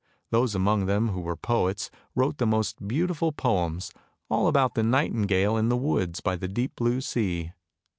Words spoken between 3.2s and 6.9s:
poems, all about the nightingale in the woods by the deep